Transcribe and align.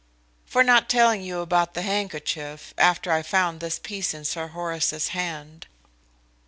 "For 0.47 0.63
not 0.63 0.89
telling 0.89 1.21
you 1.21 1.41
about 1.41 1.75
the 1.75 1.83
handkerchief, 1.83 2.73
after 2.75 3.11
I 3.11 3.21
found 3.21 3.59
this 3.59 3.77
piece 3.77 4.15
in 4.15 4.25
Sir 4.25 4.47
Horace's 4.47 5.09
hand." 5.09 5.67